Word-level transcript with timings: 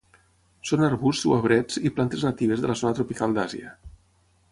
Són 0.69 0.85
arbusts 0.85 1.27
o 1.31 1.33
arbrets 1.35 1.77
i 1.89 1.91
plantes 1.97 2.23
natives 2.29 2.63
de 2.65 2.71
la 2.73 2.77
zona 2.81 2.99
tropical 3.01 3.37
d'Àsia. 3.37 3.75